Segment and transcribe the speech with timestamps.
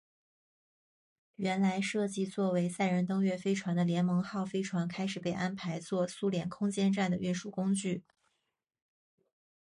[1.35, 8.03] 原来设计做为载人登月飞船的联盟号飞船开始被安排做苏联空间站的运输工具。